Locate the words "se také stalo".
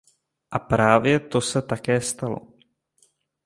1.41-2.37